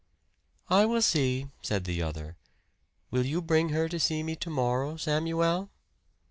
"I 0.71 0.85
will 0.87 1.03
see," 1.03 1.51
said 1.61 1.83
the 1.83 2.01
other. 2.01 2.35
"Will 3.11 3.23
you 3.23 3.39
bring 3.39 3.69
her 3.69 3.87
to 3.87 3.99
see 3.99 4.23
me 4.23 4.35
to 4.37 4.49
morrow, 4.49 4.97
Samuel?" 4.97 5.69